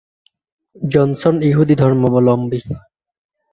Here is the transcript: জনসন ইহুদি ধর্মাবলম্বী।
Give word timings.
জনসন 0.75 1.35
ইহুদি 1.41 1.75
ধর্মাবলম্বী। 1.75 2.59